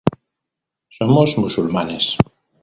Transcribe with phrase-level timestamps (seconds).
[0.97, 2.05] Somos musulmanes.